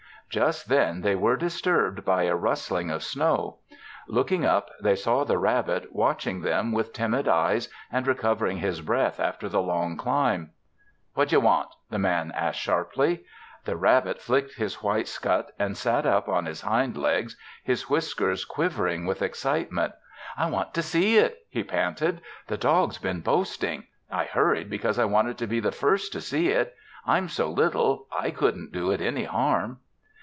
Just 0.31 0.69
then 0.69 1.01
they 1.01 1.13
were 1.15 1.35
disturbed 1.35 2.05
by 2.05 2.23
a 2.23 2.37
rustling 2.37 2.89
of 2.89 3.03
snow. 3.03 3.57
Looking 4.07 4.45
up, 4.45 4.69
they 4.81 4.95
saw 4.95 5.25
the 5.25 5.37
rabbit, 5.37 5.93
watching 5.93 6.39
them 6.39 6.71
with 6.71 6.93
timid 6.93 7.27
eyes 7.27 7.67
and 7.91 8.07
recovering 8.07 8.59
his 8.59 8.79
breath 8.79 9.19
after 9.19 9.49
the 9.49 9.61
long 9.61 9.97
climb. 9.97 10.51
"What 11.15 11.27
d'you 11.27 11.41
want?" 11.41 11.67
the 11.89 11.99
Man 11.99 12.31
asked 12.31 12.61
sharply. 12.61 13.25
The 13.65 13.75
rabbit 13.75 14.21
flicked 14.21 14.53
his 14.55 14.81
white 14.81 15.09
scut 15.09 15.51
and 15.59 15.75
sat 15.75 16.05
up 16.05 16.29
on 16.29 16.45
his 16.45 16.61
hind 16.61 16.95
legs, 16.95 17.35
his 17.61 17.89
whiskers 17.89 18.45
quivering 18.45 19.05
with 19.05 19.21
excitement. 19.21 19.91
"I 20.37 20.49
want 20.49 20.73
to 20.75 20.81
see 20.81 21.17
it," 21.17 21.45
he 21.49 21.61
panted. 21.65 22.21
"The 22.47 22.55
dog's 22.57 22.99
been 22.99 23.19
boasting. 23.19 23.87
I 24.09 24.23
hurried 24.23 24.69
because 24.69 24.97
I 24.97 25.03
wanted 25.03 25.37
to 25.39 25.45
be 25.47 25.59
the 25.59 25.73
first 25.73 26.13
to 26.13 26.21
see 26.21 26.51
it. 26.51 26.73
I'm 27.05 27.27
so 27.27 27.49
little; 27.51 28.07
I 28.17 28.31
couldn't 28.31 28.71
do 28.71 28.91
it 28.91 29.01
any 29.01 29.25
harm." 29.25 29.79